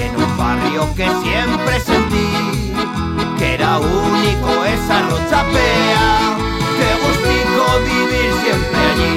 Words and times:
en 0.00 0.16
un 0.16 0.36
barrio 0.36 0.92
que 0.96 1.06
siempre 1.22 1.78
sentí 1.78 2.72
que 3.38 3.54
era 3.54 3.78
único 3.78 4.64
esa 4.64 5.02
rochapea, 5.02 6.18
que 6.76 6.88
gustico 7.04 7.62
vivir 7.84 8.30
siempre 8.42 8.80
allí, 8.92 9.16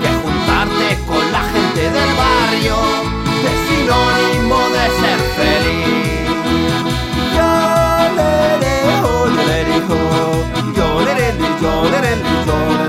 que 0.00 0.10
juntarte 0.22 0.88
con 1.08 1.24
la 1.32 1.42
gente 1.42 1.82
del 1.90 2.10
barrio 2.14 2.76
es 3.50 3.58
sinónimo 3.68 4.58
de 4.76 4.84
ser 5.00 5.20
feliz. 5.40 6.30
Yo 7.34 7.52
le 8.16 8.32
yo 10.76 10.86
le 11.00 11.18
yo 11.60 11.72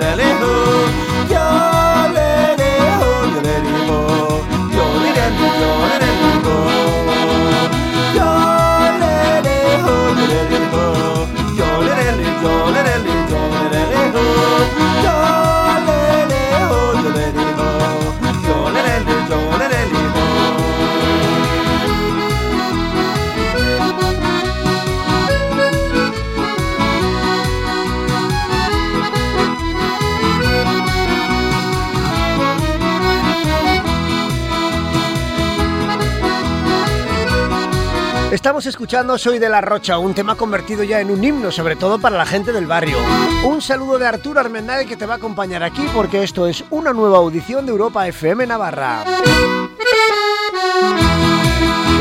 Estamos 38.51 38.65
escuchando 38.65 39.17
Soy 39.17 39.39
de 39.39 39.47
la 39.47 39.61
Rocha, 39.61 39.97
un 39.97 40.13
tema 40.13 40.35
convertido 40.35 40.83
ya 40.83 40.99
en 40.99 41.09
un 41.09 41.23
himno, 41.23 41.53
sobre 41.53 41.77
todo 41.77 42.01
para 42.01 42.17
la 42.17 42.25
gente 42.25 42.51
del 42.51 42.67
barrio. 42.67 42.97
Un 43.45 43.61
saludo 43.61 43.97
de 43.97 44.05
Arturo 44.05 44.41
Armendáriz 44.41 44.89
que 44.89 44.97
te 44.97 45.05
va 45.05 45.13
a 45.13 45.17
acompañar 45.17 45.63
aquí 45.63 45.87
porque 45.93 46.21
esto 46.21 46.45
es 46.45 46.65
una 46.69 46.91
nueva 46.91 47.19
audición 47.19 47.65
de 47.65 47.71
Europa 47.71 48.05
FM 48.09 48.45
Navarra. 48.47 49.05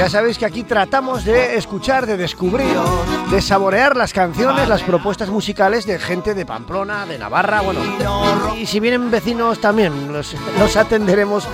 Ya 0.01 0.09
sabéis 0.09 0.39
que 0.39 0.47
aquí 0.47 0.63
tratamos 0.63 1.27
de 1.27 1.59
escuchar, 1.59 2.07
de 2.07 2.17
descubrir, 2.17 2.75
de 3.31 3.43
saborear 3.43 3.99
las 3.99 4.15
canciones, 4.15 4.67
las 4.67 4.83
propuestas 4.83 5.29
musicales 5.29 5.85
de 5.85 5.99
gente 5.99 6.33
de 6.33 6.47
Pamplona, 6.47 7.05
de 7.05 7.19
Navarra, 7.19 7.61
bueno, 7.61 7.81
y 8.57 8.65
si 8.65 8.81
vienen 8.81 9.11
vecinos 9.11 9.61
también 9.61 10.11
los, 10.11 10.35
atenderemos 10.75 11.47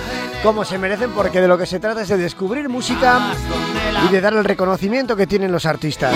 como 0.43 0.63
se 0.63 0.77
merecen 0.77 1.11
porque 1.11 1.41
de 1.41 1.49
lo 1.49 1.57
que 1.57 1.65
se 1.65 1.81
trata 1.81 2.03
es 2.03 2.07
de 2.07 2.15
descubrir 2.15 2.69
música 2.69 3.19
y 4.07 4.13
de 4.13 4.21
dar 4.21 4.33
el 4.33 4.45
reconocimiento 4.45 5.17
que 5.17 5.27
tienen 5.27 5.51
los 5.51 5.65
artistas. 5.65 6.15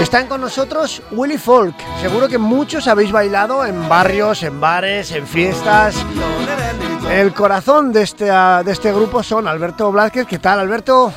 Están 0.00 0.28
con 0.28 0.40
nosotros 0.40 1.02
Willy 1.10 1.36
Folk. 1.36 1.76
Seguro 2.00 2.26
que 2.26 2.38
muchos 2.38 2.88
habéis 2.88 3.12
bailado 3.12 3.66
en 3.66 3.86
barrios, 3.86 4.42
en 4.44 4.62
bares, 4.62 5.12
en 5.12 5.26
fiestas. 5.26 5.94
El 7.10 7.34
corazón 7.34 7.92
de 7.92 8.00
este, 8.00 8.30
de 8.32 8.72
este 8.72 8.94
grupo 8.94 9.22
son 9.22 9.46
Alberto 9.46 9.92
Blázquez. 9.92 10.26
¿Qué 10.26 10.38
tal, 10.38 10.58
Alberto? 10.58 11.12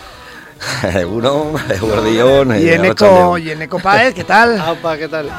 Uno, 1.11 1.53
Guardión. 1.80 2.59
Y 2.59 2.69
Eneco, 2.69 3.38
y 3.38 3.52
Eneco 3.52 3.80
Páez, 3.80 4.13
¿qué 4.13 4.23
tal? 4.23 4.59
Apa, 4.59 4.97
¿qué 4.97 5.08
tal? 5.08 5.30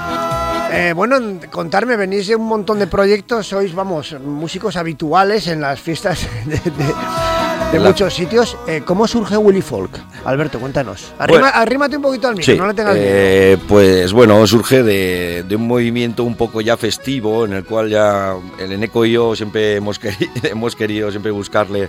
Eh, 0.70 0.92
bueno, 0.94 1.16
contarme, 1.50 1.96
venís 1.96 2.26
de 2.26 2.36
un 2.36 2.46
montón 2.46 2.78
de 2.78 2.86
proyectos, 2.86 3.46
sois, 3.46 3.74
vamos, 3.74 4.14
músicos 4.20 4.76
habituales 4.76 5.46
en 5.46 5.62
las 5.62 5.80
fiestas 5.80 6.28
de, 7.72 7.80
muchos 7.80 8.14
sitios. 8.14 8.56
Eh, 8.66 8.82
¿Cómo 8.84 9.08
surge 9.08 9.36
Willy 9.36 9.62
Folk? 9.62 9.98
Alberto, 10.24 10.60
cuéntanos. 10.60 11.12
arrímate 11.18 11.96
un 11.96 12.02
poquito 12.02 12.28
al 12.28 12.36
micro, 12.36 12.56
no 12.56 12.66
le 12.66 12.74
tengas 12.74 12.94
eh, 12.98 13.56
Pues 13.66 14.12
bueno, 14.12 14.46
surge 14.46 14.82
de, 14.82 15.44
un 15.56 15.66
movimiento 15.66 16.22
un 16.24 16.34
poco 16.34 16.60
ya 16.60 16.76
festivo, 16.76 17.46
en 17.46 17.54
el 17.54 17.64
cual 17.64 17.88
ya 17.88 18.36
el 18.58 18.72
Eneco 18.72 19.06
y 19.06 19.12
yo 19.12 19.34
siempre 19.34 19.76
hemos 19.76 19.98
querido, 19.98 20.30
hemos 20.44 20.76
querido 20.76 21.10
siempre 21.10 21.30
buscarle. 21.30 21.88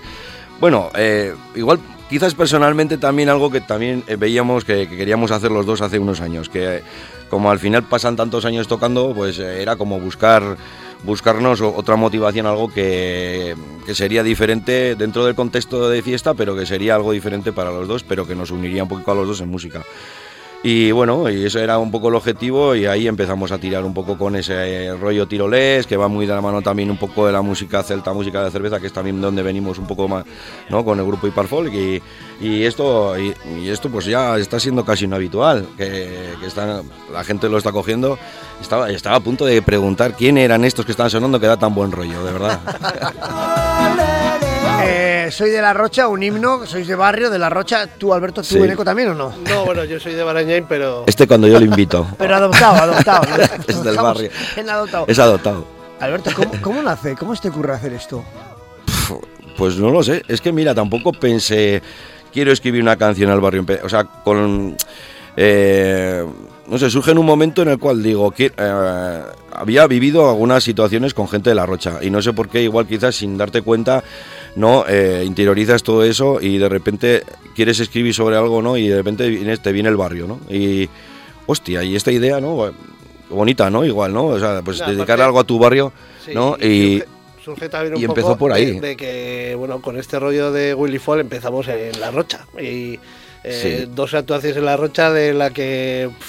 Bueno, 0.59 0.89
eh, 0.95 1.33
igual 1.55 1.79
quizás 2.09 2.33
personalmente 2.35 2.97
también 2.97 3.29
algo 3.29 3.49
que 3.49 3.61
también 3.61 4.03
veíamos 4.17 4.65
que, 4.65 4.87
que, 4.87 4.97
queríamos 4.97 5.31
hacer 5.31 5.51
los 5.51 5.65
dos 5.65 5.81
hace 5.81 5.99
unos 5.99 6.21
años, 6.21 6.49
que 6.49 6.81
como 7.29 7.51
al 7.51 7.59
final 7.59 7.83
pasan 7.83 8.15
tantos 8.15 8.45
años 8.45 8.67
tocando, 8.67 9.13
pues 9.13 9.39
eh, 9.39 9.61
era 9.61 9.75
como 9.75 9.99
buscar 9.99 10.57
buscarnos 11.03 11.61
otra 11.61 11.95
motivación, 11.95 12.45
algo 12.45 12.67
que, 12.73 13.55
que, 13.85 13.95
sería 13.95 14.21
diferente 14.21 14.95
dentro 14.95 15.25
del 15.25 15.33
contexto 15.33 15.89
de 15.89 16.01
fiesta, 16.01 16.33
pero 16.33 16.57
que 16.57 16.65
sería 16.65 16.95
algo 16.95 17.13
diferente 17.13 17.53
para 17.53 17.71
los 17.71 17.87
dos, 17.87 18.03
pero 18.03 18.27
que 18.27 18.35
nos 18.35 18.51
uniría 18.51 18.83
un 18.83 18.89
poquito 18.89 19.11
a 19.11 19.15
los 19.15 19.27
dos 19.27 19.39
en 19.39 19.47
música. 19.47 19.83
Y 20.61 20.91
bueno, 20.91 21.29
y 21.29 21.45
eso 21.45 21.59
era 21.59 21.77
un 21.77 21.89
poco 21.89 22.09
el 22.09 22.15
objetivo 22.15 22.75
y 22.75 22.85
ahí 22.85 23.07
empezamos 23.07 23.49
a 23.53 23.57
tirar 23.57 23.85
un 23.85 23.93
poco 23.93 24.17
con 24.17 24.35
ese 24.35 24.93
rollo 24.97 25.25
tirolés, 25.25 25.87
que 25.87 25.95
va 25.95 26.09
muy 26.09 26.25
de 26.25 26.33
la 26.33 26.41
mano 26.41 26.61
también 26.61 26.91
un 26.91 26.97
poco 26.97 27.25
de 27.25 27.31
la 27.31 27.41
música 27.41 27.81
celta, 27.81 28.11
música 28.11 28.43
de 28.43 28.51
cerveza, 28.51 28.77
que 28.77 28.87
es 28.87 28.93
también 28.93 29.21
donde 29.21 29.41
venimos 29.41 29.77
un 29.77 29.87
poco 29.87 30.09
más, 30.09 30.25
¿no? 30.69 30.83
Con 30.83 30.99
el 30.99 31.05
grupo 31.05 31.27
Hiperfolk 31.27 31.73
y, 31.73 32.63
esto 32.63 33.15
y, 33.17 33.69
esto 33.69 33.89
pues 33.89 34.05
ya 34.05 34.37
está 34.37 34.59
siendo 34.59 34.83
casi 34.83 35.05
un 35.05 35.13
habitual, 35.13 35.65
que, 35.77 36.35
que 36.41 36.61
la 37.13 37.23
gente 37.23 37.47
lo 37.47 37.57
está 37.57 37.71
cogiendo. 37.71 38.19
Estaba, 38.59 38.89
estaba 38.89 39.15
a 39.15 39.21
punto 39.21 39.45
de 39.45 39.61
preguntar 39.61 40.13
quién 40.13 40.37
eran 40.37 40.65
estos 40.65 40.85
que 40.85 40.91
estaban 40.91 41.09
sonando 41.09 41.39
que 41.39 41.47
da 41.47 41.55
tan 41.55 41.73
buen 41.73 41.93
rollo, 41.93 42.21
de 42.25 42.33
verdad. 42.33 42.59
soy 45.31 45.49
de 45.51 45.61
La 45.61 45.73
Rocha, 45.73 46.07
un 46.07 46.21
himno, 46.21 46.65
sois 46.65 46.87
de 46.87 46.95
barrio, 46.95 47.29
de 47.29 47.39
La 47.39 47.49
Rocha. 47.49 47.87
¿Tú, 47.87 48.13
Alberto, 48.13 48.41
tú, 48.41 48.63
Eneco, 48.63 48.83
también 48.83 49.09
o 49.09 49.13
no? 49.13 49.33
No, 49.49 49.65
bueno, 49.65 49.83
yo 49.83 49.99
soy 49.99 50.13
de 50.13 50.23
Barañain, 50.23 50.65
pero... 50.67 51.03
Este 51.07 51.27
cuando 51.27 51.47
yo 51.47 51.59
lo 51.59 51.65
invito. 51.65 52.07
pero 52.17 52.35
adoptado, 52.35 52.75
adoptado. 52.75 53.21
es 53.67 53.83
del 53.83 53.95
barrio. 53.95 54.29
adoptado. 54.69 55.05
Es 55.07 55.19
adoptado. 55.19 55.65
Alberto, 55.99 56.31
¿cómo, 56.35 56.51
¿cómo 56.61 56.81
nace? 56.81 57.15
¿Cómo 57.15 57.35
se 57.35 57.43
te 57.43 57.49
ocurre 57.49 57.73
hacer 57.73 57.93
esto? 57.93 58.23
Pues 59.57 59.77
no 59.77 59.89
lo 59.89 60.01
sé. 60.03 60.23
Es 60.27 60.41
que, 60.41 60.51
mira, 60.51 60.73
tampoco 60.73 61.11
pensé... 61.11 61.81
Quiero 62.31 62.51
escribir 62.51 62.81
una 62.81 62.95
canción 62.95 63.29
al 63.31 63.41
barrio. 63.41 63.65
O 63.83 63.89
sea, 63.89 64.03
con... 64.03 64.77
Eh, 65.35 66.23
no 66.67 66.77
sé, 66.77 66.89
surge 66.89 67.11
en 67.11 67.17
un 67.17 67.25
momento 67.25 67.61
en 67.61 67.69
el 67.69 67.79
cual 67.79 68.03
digo 68.03 68.29
que 68.31 68.51
eh, 68.55 69.21
había 69.59 69.85
vivido 69.87 70.29
algunas 70.29 70.63
situaciones 70.63 71.13
con 71.13 71.27
gente 71.27 71.49
de 71.49 71.55
la 71.55 71.65
Rocha 71.65 71.99
y 72.01 72.09
no 72.09 72.21
sé 72.21 72.31
por 72.31 72.47
qué, 72.47 72.63
igual 72.63 72.87
quizás 72.87 73.17
sin 73.17 73.37
darte 73.37 73.61
cuenta, 73.61 74.03
no 74.55 74.85
eh, 74.87 75.23
interiorizas 75.25 75.83
todo 75.83 76.03
eso 76.03 76.39
y 76.39 76.57
de 76.57 76.69
repente 76.69 77.23
quieres 77.55 77.79
escribir 77.81 78.13
sobre 78.13 78.37
algo, 78.37 78.61
¿no? 78.61 78.77
Y 78.77 78.87
de 78.87 78.95
repente 78.95 79.57
te 79.57 79.71
viene 79.73 79.89
el 79.89 79.97
barrio, 79.97 80.27
¿no? 80.27 80.39
Y 80.49 80.89
hostia, 81.45 81.83
y 81.83 81.95
esta 81.95 82.11
idea, 82.11 82.39
¿no? 82.39 82.73
Bonita, 83.29 83.69
¿no? 83.69 83.83
Igual, 83.83 84.13
¿no? 84.13 84.27
O 84.27 84.39
sea, 84.39 84.61
pues 84.63 84.79
dedicar 84.79 85.19
algo 85.21 85.39
a 85.41 85.43
tu 85.43 85.59
barrio, 85.59 85.91
¿no? 86.33 86.55
Y, 86.57 87.03
surge, 87.43 87.67
también 87.67 87.95
un 87.95 88.01
y 88.01 88.05
empezó 88.05 88.37
por 88.37 88.53
ahí. 88.53 88.79
De, 88.79 88.95
que, 88.95 89.55
bueno, 89.57 89.81
con 89.81 89.97
este 89.97 90.19
rollo 90.19 90.53
de 90.53 90.73
Willy 90.73 90.99
Fall 90.99 91.19
empezamos 91.19 91.67
en 91.67 91.99
La 91.99 92.11
Rocha 92.11 92.45
y 92.59 92.97
eh, 93.43 93.87
dos 93.93 94.13
actuaciones 94.13 94.57
en 94.57 94.65
La 94.65 94.77
Rocha 94.77 95.11
de 95.11 95.33
la 95.33 95.49
que 95.51 96.09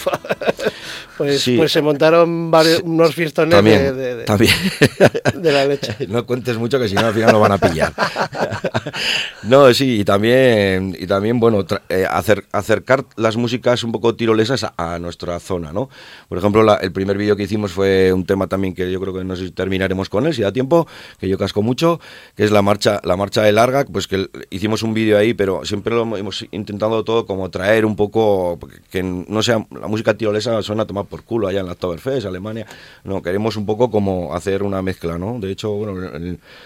pues, 1.21 1.51
pues 1.55 1.71
se 1.71 1.83
montaron 1.83 2.51
varios, 2.51 2.81
unos 2.83 3.15
fiestones 3.15 3.63
de, 3.65 4.25
la 5.35 5.67
leche. 5.67 5.95
no 6.09 6.25
cuentes 6.25 6.57
mucho 6.57 6.79
que 6.79 6.89
si 6.89 6.95
no 6.95 7.03
al 7.03 7.13
final 7.13 7.33
lo 7.33 7.41
van 7.41 7.53
a 7.53 7.59
pillar. 7.59 7.93
no, 9.43 9.73
sí, 9.75 10.01
y 10.01 10.05
también, 10.05 10.97
y 10.99 11.07
también 11.07 11.39
bueno, 11.39 11.67
eh, 11.91 12.07
acercar 12.53 13.05
las 13.17 13.37
músicas 13.37 13.85
un 13.85 13.93
poco 13.93 14.15
tirolesas 14.15 14.65
a, 14.75 14.99
nuestra 14.99 15.39
zona, 15.41 15.75
¿no? 15.75 15.91
Por 16.31 16.39
ejemplo, 16.39 16.81
el 16.81 16.93
primer 16.93 17.19
vídeo 17.19 17.37
que 17.37 17.43
hicimos 17.43 17.73
fue 17.73 18.15
un 18.15 18.25
tema 18.25 18.47
también 18.47 18.75
que 18.75 18.91
yo 18.91 18.99
creo 18.99 19.13
que 19.13 19.23
no 19.23 19.37
sé 19.37 19.45
si 19.45 19.51
terminaremos 19.51 20.09
con 20.09 20.27
él, 20.27 20.33
si 20.33 20.41
da 20.41 20.53
tiempo, 20.53 20.87
que 21.19 21.29
yo 21.29 21.37
casco 21.37 21.61
mucho, 21.61 22.01
que 22.35 22.45
es 22.45 22.51
la 22.51 22.63
marcha, 22.63 22.99
la 23.05 23.19
marcha 23.19 23.43
de 23.43 23.53
Larga, 23.53 23.85
pues 23.85 24.09
que 24.09 24.31
hicimos 24.49 24.83
un 24.83 24.95
vídeo 24.95 25.19
ahí, 25.19 25.35
pero 25.35 25.67
siempre 25.67 25.95
lo 25.95 26.17
hemos 26.17 26.47
intentado 26.51 27.05
todo 27.05 27.27
como 27.27 27.51
traer 27.51 27.85
un 27.85 27.95
poco, 27.95 28.59
que 28.91 29.03
no 29.03 29.43
sea, 29.43 29.67
la 29.71 29.87
música 29.87 30.15
tirolesa 30.15 30.63
suena 30.63 30.85
a 30.85 30.87
tomar 30.87 31.10
por 31.11 31.25
culo 31.25 31.49
allá 31.49 31.61
en 31.61 31.67
la 31.67 31.73
Oktoberfest, 31.73 32.27
Alemania, 32.27 32.67
no, 33.05 33.21
queremos 33.21 33.57
un 33.57 33.67
poco 33.67 33.91
como 33.91 34.35
hacer 34.35 34.63
una 34.63 34.81
mezcla, 34.81 35.19
¿no? 35.19 35.39
De 35.39 35.51
hecho, 35.51 35.73
bueno, 35.73 36.11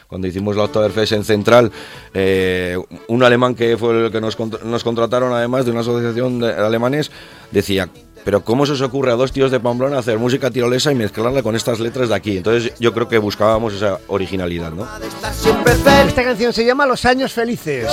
cuando 0.06 0.28
hicimos 0.28 0.54
la 0.54 0.64
Oktoberfest 0.64 1.12
en 1.12 1.24
Central, 1.24 1.72
eh, 2.12 2.78
un 3.08 3.22
alemán 3.22 3.54
que 3.54 3.76
fue 3.76 4.06
el 4.06 4.12
que 4.12 4.20
nos, 4.20 4.38
nos 4.38 4.84
contrataron 4.84 5.32
además 5.32 5.64
de 5.64 5.70
una 5.72 5.80
asociación 5.80 6.38
de 6.38 6.52
alemanes, 6.52 7.10
decía, 7.50 7.88
pero 8.24 8.42
¿cómo 8.42 8.64
se 8.64 8.72
os 8.72 8.80
ocurre 8.80 9.12
a 9.12 9.16
dos 9.16 9.32
tíos 9.32 9.50
de 9.50 9.60
Pamplona 9.60 9.98
hacer 9.98 10.18
música 10.18 10.50
tirolesa 10.50 10.90
y 10.90 10.94
mezclarla 10.94 11.42
con 11.42 11.54
estas 11.56 11.78
letras 11.78 12.08
de 12.08 12.14
aquí? 12.14 12.38
Entonces 12.38 12.72
yo 12.80 12.94
creo 12.94 13.06
que 13.06 13.18
buscábamos 13.18 13.74
esa 13.74 13.98
originalidad, 14.08 14.72
¿no? 14.72 14.88
Esta 16.06 16.24
canción 16.24 16.52
se 16.52 16.64
llama 16.64 16.86
Los 16.86 17.04
años 17.04 17.32
felices. 17.32 17.86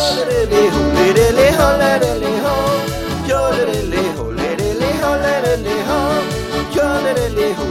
verelejo 7.14 7.71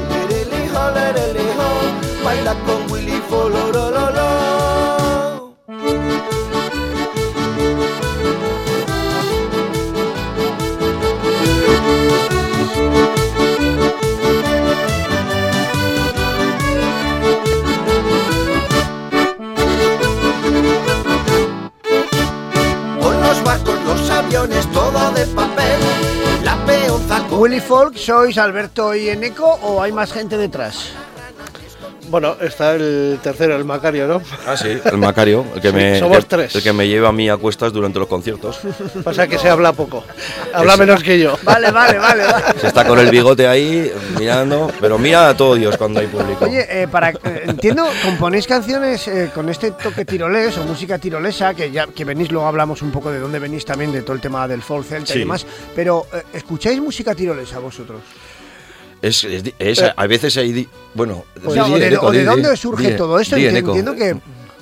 Willy 27.40 27.60
Folk, 27.60 27.96
¿sois 27.96 28.36
Alberto 28.36 28.94
y 28.94 29.08
Eneco 29.08 29.46
o 29.62 29.80
hay 29.80 29.92
más 29.92 30.12
gente 30.12 30.36
detrás? 30.36 30.92
Bueno, 32.10 32.36
está 32.40 32.74
el 32.74 33.20
tercero, 33.22 33.54
el 33.54 33.64
Macario, 33.64 34.08
¿no? 34.08 34.20
Ah, 34.44 34.56
sí, 34.56 34.80
el 34.84 34.98
Macario, 34.98 35.46
el 35.54 35.60
que, 35.60 35.70
me, 35.70 35.96
somos 36.00 36.26
tres. 36.26 36.52
el 36.56 36.62
que 36.62 36.72
me 36.72 36.88
lleva 36.88 37.10
a 37.10 37.12
mí 37.12 37.28
a 37.28 37.36
cuestas 37.36 37.72
durante 37.72 38.00
los 38.00 38.08
conciertos. 38.08 38.58
Pasa 39.04 39.28
que 39.28 39.38
se 39.38 39.48
habla 39.48 39.72
poco, 39.72 40.02
habla 40.52 40.76
menos 40.76 41.04
que 41.04 41.20
yo. 41.20 41.38
Vale, 41.44 41.70
vale, 41.70 41.98
vale. 41.98 42.24
Se 42.60 42.66
está 42.66 42.84
con 42.84 42.98
el 42.98 43.10
bigote 43.10 43.46
ahí 43.46 43.92
mirando, 44.18 44.72
pero 44.80 44.98
mira 44.98 45.28
a 45.28 45.36
todo 45.36 45.54
Dios 45.54 45.76
cuando 45.76 46.00
hay 46.00 46.08
público. 46.08 46.46
Oye, 46.46 46.66
eh, 46.68 46.88
para, 46.88 47.10
eh, 47.10 47.44
entiendo, 47.46 47.86
componéis 48.04 48.48
canciones 48.48 49.06
eh, 49.06 49.30
con 49.32 49.48
este 49.48 49.70
toque 49.70 50.04
tirolés 50.04 50.58
o 50.58 50.64
música 50.64 50.98
tirolesa, 50.98 51.54
que 51.54 51.70
ya 51.70 51.86
que 51.86 52.04
venís, 52.04 52.32
luego 52.32 52.48
hablamos 52.48 52.82
un 52.82 52.90
poco 52.90 53.12
de 53.12 53.20
dónde 53.20 53.38
venís 53.38 53.64
también, 53.64 53.92
de 53.92 54.02
todo 54.02 54.14
el 54.14 54.20
tema 54.20 54.48
del 54.48 54.62
folk 54.62 54.84
celta 54.84 55.14
y 55.14 55.20
demás, 55.20 55.46
pero 55.76 56.06
¿escucháis 56.32 56.80
música 56.80 57.14
tirolesa 57.14 57.60
vosotros? 57.60 58.00
Es, 59.02 59.24
es, 59.24 59.82
a 59.96 60.06
veces 60.06 60.36
hay. 60.36 60.68
Bueno, 60.94 61.24
o, 61.44 61.52
de, 61.52 62.24
dónde 62.24 62.56
surge 62.56 62.92
todo 62.92 63.18
esto? 63.18 63.36
Entiendo 63.36 63.94
que. 63.94 64.16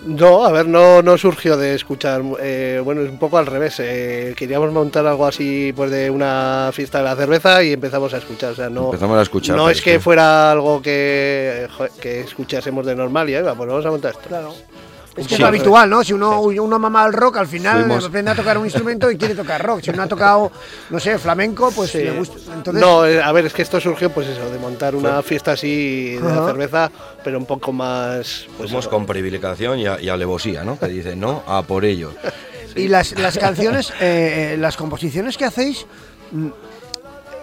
No, 0.07 0.45
a 0.45 0.53
ver, 0.53 0.67
no, 0.69 1.03
no 1.03 1.19
surgió 1.19 1.57
de 1.57 1.75
escuchar. 1.75 2.23
Eh, 2.41 2.81
bueno, 2.83 3.03
es 3.03 3.11
un 3.11 3.19
poco 3.19 3.37
al 3.37 3.47
revés. 3.47 3.77
Eh, 3.81 4.33
queríamos 4.37 4.73
montar 4.73 5.07
algo 5.07 5.27
así, 5.27 5.73
pues 5.75 5.91
de 5.91 6.09
una 6.09 6.71
fiesta 6.73 6.99
de 6.99 7.05
la 7.05 7.17
cerveza 7.17 7.63
y 7.63 7.73
empezamos 7.73 8.15
a 8.15 8.19
escuchar. 8.19 8.53
O 8.53 8.55
sea, 8.55 8.71
no, 8.71 8.87
empezamos 8.87 9.19
a 9.19 9.23
escuchar. 9.23 9.57
No 9.57 9.69
es 9.69 9.83
que 9.83 9.99
fuera 9.99 10.53
algo 10.53 10.81
que, 10.81 11.67
que 12.01 12.21
escuchásemos 12.21 12.87
de 12.87 12.95
normal 12.95 13.29
y 13.29 13.35
pues 13.35 13.69
vamos 13.69 13.85
a 13.85 13.91
montar 13.91 14.13
esto. 14.13 14.29
Claro. 14.29 14.55
Es 15.19 15.27
que 15.27 15.35
es 15.35 15.41
habitual, 15.41 15.91
¿no? 15.91 16.05
Si 16.05 16.13
uno, 16.13 16.41
uno 16.41 16.79
mama 16.79 17.05
el 17.07 17.13
rock, 17.13 17.39
al 17.39 17.47
final 17.47 17.91
aprende 17.91 18.31
a 18.31 18.35
tocar 18.35 18.59
un 18.59 18.65
instrumento 18.65 19.11
y 19.11 19.17
quiere 19.17 19.35
tocar 19.35 19.65
rock. 19.65 19.83
Si 19.83 19.91
uno 19.91 20.03
ha 20.03 20.07
tocado, 20.07 20.53
no 20.91 21.01
sé, 21.01 21.19
flamenco, 21.19 21.71
pues 21.73 21.95
le 21.95 22.13
gusta. 22.13 22.55
Entonces... 22.55 22.81
No, 22.81 23.07
eh, 23.07 23.23
a 23.23 23.33
ver, 23.33 23.47
es 23.47 23.53
que 23.53 23.63
esto 23.63 23.81
surgió, 23.81 24.11
pues 24.11 24.29
eso, 24.29 24.51
de 24.51 24.59
montar 24.59 24.95
una 24.95 25.23
fiesta 25.23 25.53
así 25.53 26.13
de 26.13 26.35
cerveza, 26.47 26.91
pero 27.25 27.39
un 27.39 27.47
poco 27.47 27.73
más. 27.73 28.47
Pues 28.57 28.71
Fuimos 28.71 28.89
con 28.89 29.07
privilegiación 29.07 29.79
y, 29.79 29.85
y 29.85 30.09
alevosía, 30.09 30.65
¿no? 30.65 30.79
Que 30.79 30.89
dicen, 30.89 31.21
no, 31.21 31.43
a 31.47 31.63
por 31.63 31.85
ello. 31.85 32.13
Y 32.77 32.89
las, 32.89 33.19
las 33.19 33.39
canciones, 33.39 33.91
eh, 34.01 34.53
eh, 34.53 34.57
las 34.57 34.77
composiciones 34.77 35.37
que 35.37 35.45
hacéis 35.45 35.87
mm, 36.31 36.49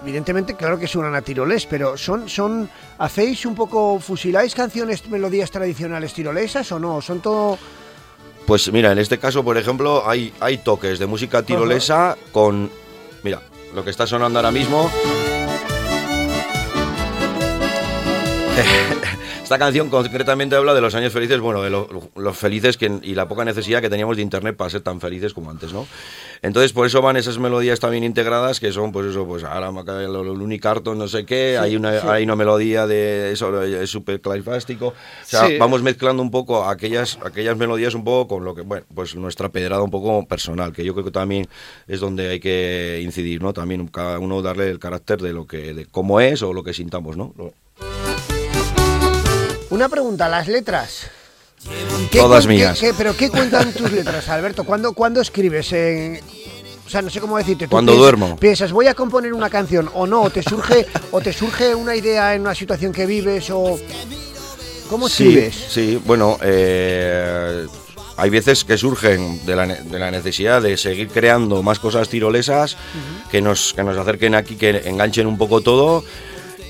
evidentemente, 0.06 0.56
claro 0.56 0.78
que 0.78 0.88
suenan 0.88 1.16
a 1.16 1.24
tiroles, 1.24 1.66
pero 1.66 1.98
son, 1.98 2.30
son, 2.30 2.70
¿hacéis 3.00 3.44
un 3.48 3.56
poco, 3.56 4.00
fusiláis 4.00 4.54
canciones, 4.54 5.08
melodías 5.10 5.50
tradicionales 5.50 6.14
tirolesas 6.14 6.72
o 6.72 6.80
no? 6.80 7.02
¿Son 7.02 7.22
todo...? 7.22 7.58
Pues 8.46 8.72
mira, 8.72 8.92
en 8.92 9.00
este 9.00 9.18
caso, 9.18 9.44
por 9.44 9.58
ejemplo, 9.58 10.08
hay, 10.08 10.32
hay 10.40 10.60
toques 10.60 11.00
de 11.00 11.08
música 11.08 11.42
tirolesa 11.42 12.16
con, 12.32 12.70
mira, 13.24 13.42
lo 13.74 13.84
que 13.84 13.90
está 13.90 14.06
sonando 14.06 14.38
ahora 14.38 14.52
mismo... 14.52 14.92
Esta 19.46 19.60
canción 19.60 19.92
concretamente 19.92 20.56
habla 20.56 20.74
de 20.74 20.82
los 20.82 20.96
años 20.96 21.14
felices, 21.14 21.40
bueno, 21.40 21.62
de 21.62 21.70
los 21.70 22.36
felices 22.36 22.78
que, 22.78 22.92
y 23.04 23.14
la 23.14 23.28
poca 23.28 23.46
necesidad 23.46 23.80
que 23.80 23.92
teníamos 23.92 24.16
de 24.16 24.24
internet 24.24 24.58
para 24.58 24.72
ser 24.72 24.82
tan 24.82 25.00
felices 25.00 25.36
como 25.36 25.52
antes, 25.52 25.72
¿no? 25.72 25.86
Entonces, 26.42 26.74
por 26.74 26.88
eso 26.88 27.00
van 27.04 27.16
esas 27.16 27.38
melodías 27.38 27.80
también 27.80 28.04
integradas, 28.04 28.60
que 28.60 28.72
son, 28.72 28.92
pues 28.92 29.06
eso, 29.06 29.28
pues 29.28 29.44
ahora 29.44 29.72
me 29.72 29.86
cae 29.86 30.06
el 30.06 30.16
Unicarton, 30.16 30.98
no 30.98 31.08
sé 31.08 31.28
qué, 31.28 31.60
hay, 31.60 31.76
una, 31.76 32.12
hay 32.12 32.24
una 32.24 32.36
melodía 32.36 32.88
de 32.88 33.34
eso, 33.34 33.62
es 33.62 33.88
súper 33.88 34.20
claifástico. 34.20 34.88
O 34.88 34.94
sea, 35.22 35.48
vamos 35.60 35.84
mezclando 35.84 36.24
un 36.24 36.32
poco 36.32 36.68
aquellas, 36.68 37.20
aquellas 37.24 37.56
melodías 37.56 37.94
un 37.94 38.04
poco 38.04 38.38
con 38.38 38.46
lo 38.46 38.56
que, 38.56 38.62
bueno, 38.62 38.88
pues 38.96 39.16
nuestra 39.16 39.50
pedrada 39.50 39.84
un 39.84 39.92
poco 39.92 40.26
personal, 40.26 40.74
que 40.74 40.84
yo 40.84 40.94
creo 40.94 41.06
que 41.06 41.12
también 41.12 41.48
es 41.88 42.00
donde 42.00 42.30
hay 42.30 42.40
que 42.40 43.00
incidir, 43.04 43.44
¿no? 43.44 43.54
También 43.54 43.90
cada 43.90 44.18
uno 44.18 44.42
darle 44.42 44.72
el 44.72 44.80
carácter 44.80 45.22
de 45.22 45.34
lo 45.34 45.46
que, 45.46 45.76
de 45.76 45.86
cómo 45.86 46.20
es 46.20 46.42
o 46.42 46.52
lo 46.52 46.64
que 46.64 46.74
sintamos, 46.74 47.16
¿no? 47.16 47.32
Una 49.70 49.90
pregunta, 49.90 50.30
las 50.30 50.48
letras. 50.48 51.10
Todas 52.12 52.48
mías. 52.48 52.80
¿Pero 52.98 53.16
qué 53.16 53.30
cuentan 53.30 53.74
tus 53.74 53.92
letras, 53.92 54.30
Alberto? 54.30 54.64
¿Cuándo, 54.64 54.94
cuándo 54.94 55.22
escribes? 55.22 55.68
o 55.68 56.90
sea, 56.90 57.02
no 57.02 57.10
sé 57.10 57.20
cómo 57.20 57.38
decirte. 57.38 57.68
Cuando 57.68 57.96
duermo. 57.96 58.38
Piensas, 58.38 58.72
voy 58.72 58.88
a 58.88 58.94
componer 58.94 59.34
una 59.34 59.50
canción 59.50 59.90
o 59.94 60.06
no, 60.06 60.22
o 60.22 60.30
te 60.30 60.44
surge, 60.44 60.86
o 61.12 61.20
te 61.20 61.34
surge 61.34 61.74
una 61.74 61.96
idea 61.96 62.36
en 62.36 62.42
una 62.42 62.56
situación 62.56 62.94
que 62.94 63.06
vives 63.06 63.50
o... 63.50 63.80
¿Cómo 64.90 65.08
escribes? 65.08 65.56
Sí, 65.70 66.00
bueno, 66.06 66.38
eh, 66.44 67.66
hay 68.18 68.30
veces 68.30 68.64
que 68.64 68.78
surgen 68.78 69.44
de 69.44 69.56
la, 69.56 69.66
de 69.66 70.00
la, 70.00 70.12
necesidad 70.12 70.62
de 70.62 70.78
seguir 70.78 71.08
creando 71.08 71.64
más 71.64 71.80
cosas 71.80 72.08
tirolesas 72.08 72.78
que, 73.32 73.42
nos, 73.42 73.74
que 73.74 73.84
nos 73.84 73.98
acerquen 73.98 74.36
aquí, 74.36 74.56
que 74.56 74.84
enganchen 74.86 75.26
un 75.26 75.40
poco 75.40 75.62
todo. 75.62 76.04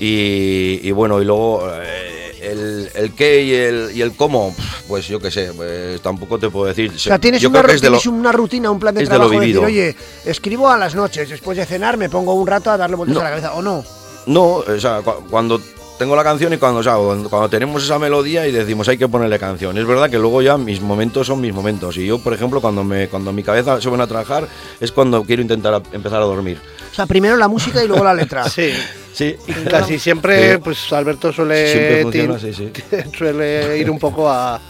Y, 0.00 0.90
bueno, 0.92 1.20
y 1.20 1.26
luego... 1.26 1.68
Eh, 1.70 2.15
el, 2.46 2.90
el, 2.94 3.12
qué 3.12 3.42
y 3.42 3.54
el, 3.54 3.90
y 3.94 4.02
el 4.02 4.14
cómo, 4.14 4.54
pues 4.88 5.06
yo 5.08 5.20
qué 5.20 5.30
sé, 5.30 5.52
pues 5.54 6.00
tampoco 6.00 6.38
te 6.38 6.48
puedo 6.50 6.66
decir. 6.66 6.92
O 6.94 6.98
sea, 6.98 7.18
tienes, 7.18 7.44
una, 7.44 7.64
una, 8.10 8.32
rutina, 8.32 8.70
un 8.70 8.78
plan 8.78 8.94
de 8.94 9.04
trabajo 9.04 9.30
de, 9.30 9.40
decir, 9.40 9.58
oye, 9.58 9.96
escribo 10.24 10.68
a 10.68 10.78
las 10.78 10.94
noches, 10.94 11.28
después 11.28 11.58
de 11.58 11.66
cenar 11.66 11.96
me 11.96 12.08
pongo 12.08 12.34
un 12.34 12.46
rato 12.46 12.70
a 12.70 12.76
darle 12.76 12.96
vueltas 12.96 13.18
a 13.18 13.24
la 13.24 13.30
cabeza, 13.30 13.54
¿o 13.54 13.62
no? 13.62 13.84
No, 14.26 14.56
o 14.56 14.80
sea, 14.80 15.02
cuando 15.02 15.60
tengo 15.98 16.14
la 16.14 16.24
canción 16.24 16.52
y 16.52 16.58
cuando, 16.58 16.80
o 16.80 17.28
cuando 17.28 17.48
tenemos 17.48 17.82
esa 17.82 17.98
melodía 17.98 18.46
y 18.46 18.52
decimos 18.52 18.88
hay 18.88 18.98
que 18.98 19.08
ponerle 19.08 19.38
canción. 19.38 19.76
Es 19.78 19.86
verdad 19.86 20.10
que 20.10 20.18
luego 20.18 20.42
ya 20.42 20.58
mis 20.58 20.80
momentos 20.80 21.26
son 21.26 21.40
mis 21.40 21.54
momentos. 21.54 21.96
Y 21.96 22.06
yo, 22.06 22.18
por 22.18 22.34
ejemplo, 22.34 22.60
cuando, 22.60 22.84
me, 22.84 23.08
cuando 23.08 23.32
mi 23.32 23.42
cabeza 23.42 23.80
se 23.80 23.88
pone 23.88 24.02
a 24.02 24.06
trabajar 24.06 24.48
es 24.80 24.92
cuando 24.92 25.22
quiero 25.24 25.42
intentar 25.42 25.82
empezar 25.92 26.20
a 26.20 26.26
dormir. 26.26 26.60
O 26.90 26.94
sea, 26.94 27.06
primero 27.06 27.36
la 27.36 27.48
música 27.48 27.82
y 27.82 27.88
luego 27.88 28.04
la 28.04 28.14
letra. 28.14 28.44
sí. 28.50 28.72
Sí, 29.16 29.34
casi 29.70 29.98
siempre, 29.98 30.58
pues 30.58 30.92
Alberto 30.92 31.32
suele, 31.32 32.02
suele 33.16 33.78
ir 33.78 33.90
un 33.90 33.98
poco 33.98 34.28
a, 34.28 34.60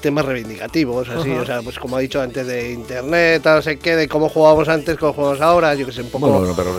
temas 0.00 0.24
reivindicativos, 0.24 1.10
así, 1.10 1.30
o 1.30 1.44
sea, 1.44 1.60
pues 1.60 1.78
como 1.78 1.96
ha 1.96 2.00
dicho 2.00 2.22
antes 2.22 2.46
de 2.46 2.72
internet, 2.72 3.42
no 3.44 3.60
sé 3.60 3.78
qué, 3.78 3.96
de 3.96 4.08
cómo 4.08 4.30
jugábamos 4.30 4.66
antes, 4.70 4.96
cómo 4.96 5.12
jugamos 5.12 5.42
ahora, 5.42 5.74
yo 5.74 5.84
que 5.84 5.92
sé, 5.92 6.00
un 6.00 6.08
poco. 6.08 6.26
Bueno, 6.28 6.54
pero, 6.56 6.72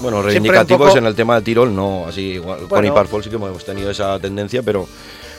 bueno 0.00 0.22
reivindicativos 0.22 0.94
en 0.94 1.06
el 1.06 1.16
tema 1.16 1.34
del 1.34 1.42
tirol, 1.42 1.74
no, 1.74 2.06
así, 2.06 2.34
igual, 2.34 2.68
con 2.68 2.86
Iparfol 2.86 3.24
sí 3.24 3.28
que 3.28 3.36
hemos 3.36 3.64
tenido 3.64 3.90
esa 3.90 4.20
tendencia, 4.20 4.62
pero 4.62 4.86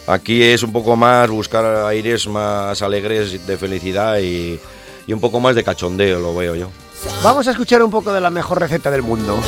aquí 0.07 0.43
es 0.43 0.61
un 0.61 0.73
poco 0.73 0.97
más 0.97 1.29
buscar 1.29 1.87
aires 1.87 2.27
más 2.27 2.81
alegres 2.81 3.47
de 3.47 3.57
felicidad 3.57 4.19
y, 4.19 4.59
y 5.07 5.13
un 5.13 5.21
poco 5.21 5.39
más 5.39 5.55
de 5.55 5.63
cachondeo, 5.63 6.19
lo 6.19 6.35
veo 6.35 6.55
yo. 6.55 6.69
Vamos 7.23 7.47
a 7.47 7.51
escuchar 7.51 7.81
un 7.81 7.91
poco 7.91 8.11
de 8.11 8.19
la 8.19 8.29
mejor 8.29 8.59
receta 8.59 8.91
del 8.91 9.03
mundo. 9.03 9.39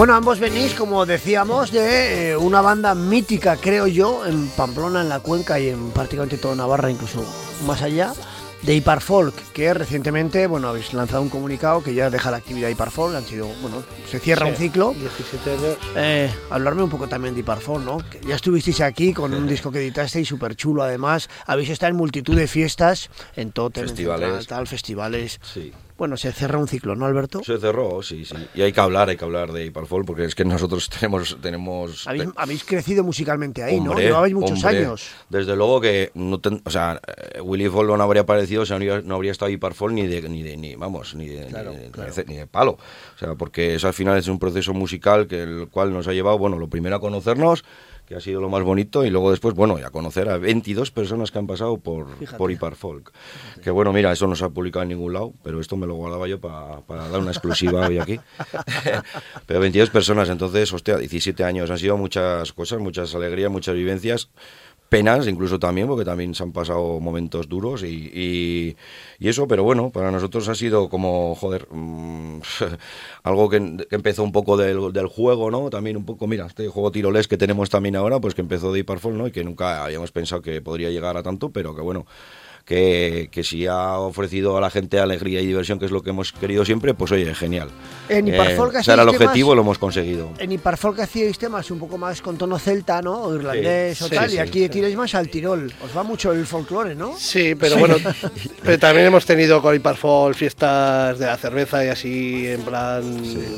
Bueno, 0.00 0.14
ambos 0.14 0.40
venís, 0.40 0.72
como 0.72 1.04
decíamos, 1.04 1.72
de 1.72 2.30
eh, 2.30 2.36
una 2.38 2.62
banda 2.62 2.94
mítica, 2.94 3.58
creo 3.58 3.86
yo, 3.86 4.24
en 4.24 4.48
Pamplona, 4.48 5.02
en 5.02 5.10
la 5.10 5.20
Cuenca 5.20 5.60
y 5.60 5.68
en 5.68 5.90
prácticamente 5.90 6.38
toda 6.38 6.54
Navarra, 6.54 6.90
incluso 6.90 7.22
más 7.66 7.82
allá, 7.82 8.14
de 8.62 8.74
Hiparfolk, 8.74 9.34
que 9.52 9.72
recientemente, 9.72 10.46
bueno, 10.46 10.68
habéis 10.68 10.92
lanzado 10.92 11.22
un 11.22 11.28
comunicado 11.28 11.82
que 11.82 11.94
ya 11.94 12.10
deja 12.10 12.30
la 12.30 12.38
actividad 12.38 12.68
Hiparfolk, 12.68 13.14
han 13.14 13.24
sido, 13.24 13.48
bueno, 13.62 13.82
se 14.08 14.18
cierra 14.18 14.46
un 14.46 14.54
ciclo. 14.54 14.94
17 14.98 15.50
años. 15.50 15.78
Eh, 15.96 16.30
hablarme 16.50 16.82
un 16.82 16.90
poco 16.90 17.08
también 17.08 17.34
de 17.34 17.40
Hiparfolk, 17.40 17.84
¿no? 17.84 17.98
Que 18.10 18.20
ya 18.26 18.34
estuvisteis 18.34 18.80
aquí 18.80 19.12
con 19.12 19.32
un 19.34 19.46
disco 19.46 19.70
que 19.70 19.78
editasteis 19.78 20.28
súper 20.28 20.56
chulo, 20.56 20.82
además, 20.82 21.28
habéis 21.46 21.70
estado 21.70 21.90
en 21.90 21.96
multitud 21.96 22.36
de 22.36 22.46
fiestas, 22.46 23.10
en 23.36 23.52
todo, 23.52 23.70
festivales, 23.70 24.46
tal, 24.46 24.66
festivales. 24.66 25.40
Sí. 25.42 25.72
Bueno, 26.00 26.16
se 26.16 26.32
cerró 26.32 26.58
un 26.60 26.66
ciclo, 26.66 26.96
¿no, 26.96 27.04
Alberto? 27.04 27.42
Se 27.44 27.58
cerró, 27.58 28.02
sí, 28.02 28.24
sí. 28.24 28.34
Y 28.54 28.62
hay 28.62 28.72
que 28.72 28.80
hablar, 28.80 29.10
hay 29.10 29.18
que 29.18 29.24
hablar 29.26 29.52
de 29.52 29.66
Hiperfol, 29.66 30.06
porque 30.06 30.24
es 30.24 30.34
que 30.34 30.46
nosotros 30.46 30.88
tenemos... 30.98 31.36
tenemos 31.42 32.06
habéis, 32.06 32.64
crecido 32.64 33.04
musicalmente 33.04 33.62
ahí, 33.62 33.78
¿no? 33.78 33.94
Llevabais 33.98 34.32
muchos 34.32 34.64
años. 34.64 35.10
Desde 35.28 35.54
luego 35.54 35.78
que, 35.78 36.10
no 36.14 36.40
o 36.64 36.70
sea, 36.70 37.02
eh, 37.34 37.42
Willy 37.42 37.68
Fall 37.68 37.88
no 37.88 38.02
habría 38.02 38.22
aparecido, 38.22 38.62
o 38.62 38.64
sea, 38.64 38.78
no 38.78 39.14
habría 39.14 39.32
estado 39.32 39.50
Hiperfol 39.50 39.94
ni 39.94 40.06
de, 40.06 40.26
ni 40.26 40.42
de, 40.42 40.56
ni, 40.56 40.74
vamos, 40.74 41.14
ni 41.14 41.28
de, 41.28 41.50
ni, 42.26 42.36
de, 42.36 42.46
palo. 42.46 42.78
O 43.16 43.18
sea, 43.18 43.34
porque 43.34 43.74
eso 43.74 43.86
al 43.86 43.92
final 43.92 44.16
es 44.16 44.26
un 44.28 44.38
proceso 44.38 44.72
musical 44.72 45.26
que 45.26 45.42
el 45.42 45.68
cual 45.70 45.92
nos 45.92 46.08
ha 46.08 46.14
llevado, 46.14 46.38
bueno, 46.38 46.58
lo 46.58 46.68
primero 46.68 46.96
a 46.96 47.00
conocernos, 47.00 47.62
que 48.10 48.16
ha 48.16 48.20
sido 48.20 48.40
lo 48.40 48.48
más 48.48 48.64
bonito, 48.64 49.04
y 49.04 49.10
luego 49.10 49.30
después, 49.30 49.54
bueno, 49.54 49.78
ya 49.78 49.90
conocer 49.90 50.28
a 50.30 50.36
22 50.36 50.90
personas 50.90 51.30
que 51.30 51.38
han 51.38 51.46
pasado 51.46 51.76
por, 51.78 52.08
por 52.36 52.50
Hiperfolk. 52.50 53.12
Que 53.62 53.70
bueno, 53.70 53.92
mira, 53.92 54.10
eso 54.10 54.26
no 54.26 54.34
se 54.34 54.44
ha 54.44 54.48
publicado 54.48 54.82
en 54.82 54.88
ningún 54.88 55.12
lado, 55.12 55.32
pero 55.44 55.60
esto 55.60 55.76
me 55.76 55.86
lo 55.86 55.94
guardaba 55.94 56.26
yo 56.26 56.40
para 56.40 57.08
dar 57.08 57.20
una 57.20 57.30
exclusiva 57.30 57.86
hoy 57.86 58.00
aquí. 58.00 58.18
pero 59.46 59.60
22 59.60 59.90
personas, 59.90 60.28
entonces, 60.28 60.72
hostia, 60.72 60.96
17 60.96 61.44
años, 61.44 61.70
han 61.70 61.78
sido 61.78 61.96
muchas 61.96 62.52
cosas, 62.52 62.80
muchas 62.80 63.14
alegrías, 63.14 63.48
muchas 63.48 63.76
vivencias 63.76 64.28
penas 64.90 65.28
incluso 65.28 65.58
también, 65.58 65.86
porque 65.86 66.04
también 66.04 66.34
se 66.34 66.42
han 66.42 66.52
pasado 66.52 67.00
momentos 67.00 67.48
duros 67.48 67.84
y, 67.84 68.76
y, 69.20 69.28
eso, 69.28 69.46
pero 69.46 69.62
bueno, 69.62 69.90
para 69.90 70.10
nosotros 70.10 70.48
ha 70.48 70.54
sido 70.56 70.88
como, 70.88 71.34
joder, 71.36 71.68
mm, 71.70 72.40
algo 73.22 73.48
que, 73.48 73.86
empezó 73.90 74.24
un 74.24 74.32
poco 74.32 74.56
del, 74.56 74.92
del, 74.92 75.06
juego, 75.06 75.50
¿no? 75.50 75.70
También 75.70 75.96
un 75.96 76.04
poco, 76.04 76.26
mira, 76.26 76.46
este 76.46 76.68
juego 76.68 76.90
tiroles 76.90 77.28
que 77.28 77.38
tenemos 77.38 77.70
también 77.70 77.94
ahora, 77.96 78.20
pues 78.20 78.34
que 78.34 78.40
empezó 78.42 78.72
de 78.72 78.80
Hyperfall, 78.80 79.16
¿no? 79.16 79.28
Y 79.28 79.30
que 79.30 79.44
nunca 79.44 79.84
habíamos 79.84 80.10
pensado 80.10 80.42
que 80.42 80.60
podría 80.60 80.90
llegar 80.90 81.16
a 81.16 81.22
tanto, 81.22 81.50
pero 81.50 81.74
que 81.74 81.82
bueno, 81.82 82.06
que, 82.70 83.30
que, 83.32 83.42
si 83.42 83.66
ha 83.66 83.98
ofrecido 83.98 84.56
a 84.56 84.60
la 84.60 84.70
gente 84.70 85.00
alegría 85.00 85.40
y 85.40 85.46
diversión, 85.46 85.80
que 85.80 85.86
es 85.86 85.90
lo 85.90 86.04
que 86.04 86.10
hemos 86.10 86.30
querido 86.30 86.64
siempre, 86.64 86.94
pues 86.94 87.10
oye, 87.10 87.34
genial. 87.34 87.68
En 88.08 88.28
Hiperfolk 88.28 88.76
eh, 88.76 88.82
era 88.86 89.02
el 89.02 89.08
objetivo, 89.08 89.56
lo 89.56 89.62
hemos 89.62 89.76
conseguido. 89.76 90.30
En 90.38 90.52
Hiperfolk 90.52 91.00
hacíais 91.00 91.36
temas 91.36 91.68
un 91.72 91.80
poco 91.80 91.98
más 91.98 92.22
con 92.22 92.38
tono 92.38 92.60
celta, 92.60 93.02
¿no? 93.02 93.22
O 93.22 93.34
irlandés 93.34 94.00
o 94.02 94.08
tal, 94.08 94.32
y 94.32 94.38
aquí 94.38 94.68
tiráis 94.68 94.94
más 94.94 95.16
al 95.16 95.28
Tirol. 95.28 95.72
Os 95.84 95.96
va 95.96 96.04
mucho 96.04 96.30
el 96.30 96.46
folclore, 96.46 96.94
¿no? 96.94 97.16
Sí, 97.18 97.56
pero 97.56 97.76
bueno, 97.76 97.96
pero 98.62 98.78
también 98.78 99.08
hemos 99.08 99.26
tenido 99.26 99.60
con 99.60 99.74
Hiperfolk 99.74 100.36
fiestas 100.36 101.18
de 101.18 101.26
la 101.26 101.36
cerveza 101.36 101.84
y 101.84 101.88
así, 101.88 102.46
en 102.46 102.62
plan, 102.62 103.02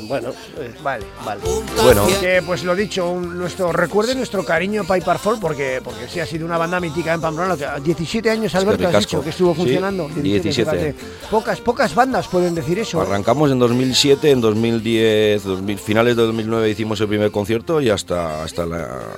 bueno. 0.07 0.29
Eh. 0.57 0.73
Vale, 0.81 1.05
vale. 1.23 1.41
Bueno, 1.83 2.07
que, 2.19 2.41
pues 2.43 2.63
lo 2.63 2.75
dicho, 2.75 3.13
nuestro 3.13 3.71
recuerde 3.71 4.15
nuestro 4.15 4.43
cariño 4.43 4.85
para 4.85 4.97
Hiperfolk, 4.97 5.39
porque, 5.39 5.81
porque 5.83 6.07
sí 6.07 6.19
ha 6.19 6.25
sido 6.25 6.47
una 6.47 6.57
banda 6.57 6.79
mítica 6.79 7.13
en 7.13 7.21
Pamplona, 7.21 7.55
17 7.55 8.27
años, 8.27 8.55
Alberto, 8.55 9.02
que 9.07 9.29
estuvo 9.29 9.53
funcionando. 9.53 10.09
17. 10.15 10.95
Pocas, 11.29 11.61
pocas 11.61 11.95
bandas 11.95 12.27
pueden 12.27 12.55
decir 12.55 12.79
eso. 12.79 12.99
¿eh? 12.99 13.05
Arrancamos 13.05 13.51
en 13.51 13.59
2007, 13.59 14.31
en 14.31 14.41
2010, 14.41 15.43
finales 15.83 16.15
de 16.15 16.23
2009 16.23 16.69
hicimos 16.69 16.99
el 17.01 17.07
primer 17.07 17.31
concierto 17.31 17.81
y 17.81 17.89
hasta 17.89 18.43
hasta 18.43 18.63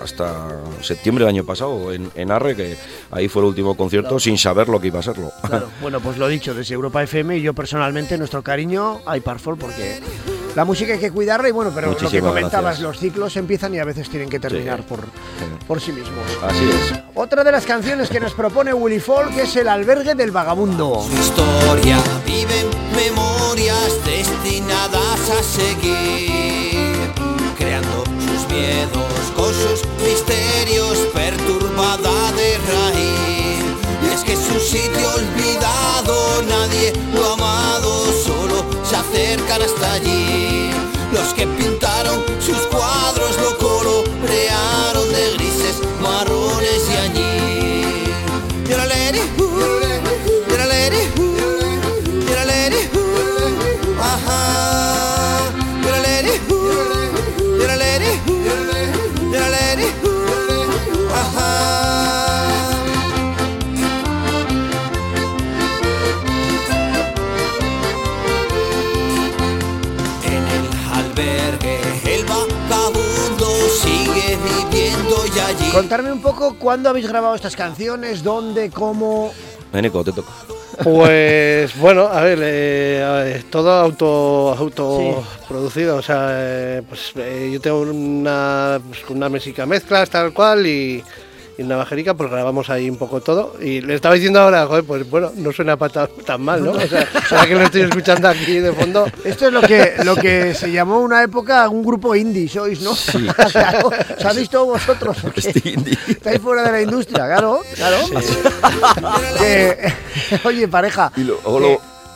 hasta 0.04 0.62
septiembre 0.82 1.26
del 1.26 1.36
año 1.36 1.46
pasado 1.46 1.92
en, 1.92 2.12
en, 2.16 2.32
Arre, 2.32 2.56
que 2.56 2.78
ahí 3.12 3.28
fue 3.28 3.42
el 3.42 3.50
último 3.50 3.76
concierto 3.76 4.20
sin 4.20 4.38
saber 4.38 4.70
lo 4.70 4.80
que 4.80 4.88
iba 4.88 5.00
a 5.00 5.04
serlo. 5.04 5.32
Bueno, 5.82 6.00
pues 6.00 6.18
lo 6.18 6.28
dicho, 6.28 6.54
desde 6.54 6.74
Europa 6.74 7.04
FM 7.04 7.38
y 7.38 7.42
yo 7.42 7.54
personalmente 7.54 8.18
nuestro 8.18 8.42
cariño 8.42 9.02
a 9.06 9.16
Parfol 9.20 9.58
porque 9.58 10.00
la 10.56 10.64
música 10.66 10.94
hay 10.94 11.00
que 11.00 11.12
cuidarla 11.12 11.50
y 11.50 11.52
bueno, 11.52 11.72
pero 11.76 11.92
lo 11.92 12.10
que 12.10 12.22
comentabas, 12.22 12.80
los 12.80 12.98
ciclos 12.98 13.36
empiezan 13.36 13.74
y 13.76 13.80
a 13.80 13.86
veces 13.86 14.10
tienen 14.10 14.30
que 14.30 14.40
terminar 14.40 14.84
Por, 14.84 15.02
por 15.68 15.82
sí 15.82 15.92
mismos. 15.92 16.24
Así 16.42 16.64
es. 16.64 16.94
Otra 17.14 17.44
de 17.44 17.52
las 17.52 17.66
canciones 17.66 18.10
que 18.10 18.20
nos 18.20 18.34
propone 18.34 18.74
Willy 18.74 19.00
Folk 19.00 19.38
es 19.38 19.56
El 19.58 19.68
albergue 19.68 20.16
del 20.16 20.32
vagabundo. 20.32 21.06
Su 21.08 21.14
historia 21.14 21.98
vive 22.26 22.66
memorias 22.96 23.94
destinadas 24.06 25.30
a 25.30 25.44
seguir, 25.44 27.12
creando 27.58 28.04
sus 28.20 28.50
miedos 28.50 29.34
con 29.36 29.54
sus 29.54 29.86
misterios 30.04 30.98
perturbada 31.14 32.32
de 32.32 32.58
raíz. 32.58 33.66
Y 34.04 34.14
es 34.14 34.24
que 34.24 34.36
su 34.36 34.60
sitio 34.60 35.10
olvidado 35.16 36.44
nadie 36.44 36.65
hasta 39.66 39.94
allí. 39.94 40.65
Contarme 75.76 76.10
un 76.10 76.22
poco 76.22 76.56
cuándo 76.58 76.88
habéis 76.88 77.06
grabado 77.06 77.36
estas 77.36 77.54
canciones, 77.54 78.24
dónde, 78.24 78.70
cómo. 78.70 79.34
Eneco, 79.74 80.06
te 80.06 80.14
toca. 80.14 80.32
Pues 80.82 81.78
bueno, 81.78 82.08
a 82.08 82.22
ver, 82.22 82.40
eh, 82.42 83.04
a 83.04 83.12
ver, 83.24 83.44
todo 83.44 83.72
auto 83.72 84.56
autoproducido, 84.58 85.98
o 85.98 86.02
sea, 86.02 86.30
eh, 86.32 86.82
pues 86.88 87.12
eh, 87.18 87.50
yo 87.52 87.60
tengo 87.60 87.82
una, 87.82 88.80
pues, 88.88 89.04
una 89.10 89.28
mesica 89.28 89.66
mezclas 89.66 90.10
tal 90.10 90.32
cual 90.32 90.66
y, 90.66 91.04
y 91.58 91.64
una 91.64 91.78
bajerica, 91.78 92.14
pues 92.14 92.30
grabamos 92.30 92.70
ahí 92.70 92.90
un 92.90 92.98
poco 92.98 93.22
todo. 93.22 93.56
Y 93.62 93.82
le 93.82 93.96
estaba 93.96 94.16
diciendo 94.16 94.42
ahora, 94.42 94.66
joder, 94.66 94.84
pues 94.84 95.10
bueno, 95.10 95.32
no 95.36 95.52
suena 95.54 95.78
tan, 95.78 96.08
tan 96.26 96.42
mal, 96.42 96.64
¿no? 96.64 96.72
O 96.72 96.82
sea, 96.82 97.08
será 97.30 97.46
que 97.48 97.56
lo 97.56 97.62
estoy 97.62 97.82
escuchando 97.84 98.28
aquí 98.28 98.60
de 98.60 98.74
fondo. 98.74 99.06
Esto 99.24 99.48
es 99.48 99.54
lo 99.54 99.62
que, 99.62 99.94
lo 100.04 100.16
que 100.16 100.54
se 100.54 100.72
llamó 100.72 101.00
una 101.00 101.24
época 101.24 101.68
un 101.70 101.84
grupo 101.84 102.16
indie, 102.16 102.50
sois, 102.50 102.82
¿no? 102.82 102.92
claro, 103.52 103.90
¿sabéis 104.20 104.50
todos 104.50 104.68
vosotros? 104.68 105.18
Este 105.36 105.70
indie. 105.70 105.98
Estáis 106.08 106.42
fuera 106.42 106.64
de 106.64 106.72
la 106.72 106.82
industria, 106.82 107.26
claro, 107.26 107.62
claro. 107.76 107.98
Oye, 110.44 110.68
pareja. 110.68 111.12
Y 111.16 111.24
lo- 111.24 111.40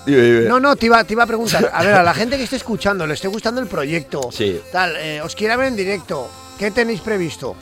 dime. 0.06 0.42
No, 0.48 0.60
no, 0.60 0.76
te 0.76 0.88
iba, 0.88 1.04
te 1.04 1.14
iba 1.14 1.24
a 1.24 1.28
preguntar. 1.28 1.70
A 1.74 1.84
ver, 1.84 1.94
a 1.94 2.04
la 2.04 2.14
gente 2.14 2.38
que 2.38 2.44
esté 2.44 2.56
escuchando, 2.56 3.06
le 3.06 3.14
esté 3.14 3.28
gustando 3.28 3.62
el 3.62 3.68
proyecto, 3.68 4.30
Sí. 4.32 4.60
tal, 4.72 4.96
eh, 4.98 5.22
os 5.22 5.36
quiera 5.36 5.56
ver 5.56 5.68
en 5.68 5.76
directo, 5.76 6.30
¿qué 6.58 6.72
tenéis 6.72 7.02
previsto? 7.02 7.56